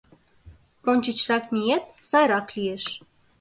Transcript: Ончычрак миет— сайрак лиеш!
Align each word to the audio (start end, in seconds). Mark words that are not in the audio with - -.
Ончычрак 0.91 1.45
миет— 1.53 1.85
сайрак 2.09 2.47
лиеш! 2.55 2.85